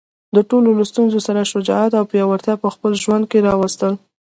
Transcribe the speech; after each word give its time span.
د 0.35 0.37
ټولو 0.49 0.69
له 0.79 0.83
ستونزو 0.91 1.19
سره 1.27 1.49
شجاعت 1.51 1.91
او 1.99 2.05
پیاوړتیا 2.11 2.55
په 2.63 2.69
خپل 2.73 2.91
ژوند 3.03 3.23
کې 3.31 3.43
راوستل. 3.47 3.93